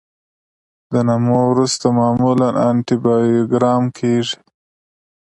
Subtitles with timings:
[0.91, 4.37] د نمو وروسته معمولا انټي بایوګرام کیږي.